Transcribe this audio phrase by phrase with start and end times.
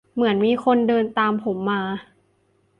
[0.13, 1.81] เหมือนมีคนเดินตามผมมา